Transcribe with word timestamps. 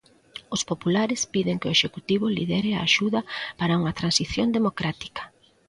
Os 0.55 0.61
populares 0.71 1.21
piden 1.33 1.59
que 1.61 1.69
o 1.69 1.75
executivo 1.77 2.25
lidere 2.37 2.71
a 2.73 2.83
axuda 2.87 3.21
para 3.59 3.77
unha 3.81 3.97
transición 3.99 4.47
democrática. 4.57 5.23